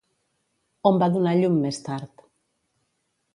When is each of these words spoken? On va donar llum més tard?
On 0.91 0.97
va 1.03 1.09
donar 1.17 1.33
llum 1.41 1.59
més 1.67 1.79
tard? 1.89 2.25